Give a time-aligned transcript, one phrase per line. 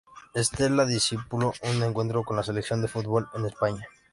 [0.33, 3.85] Estella disputó un encuentro con la selección de fútbol de España.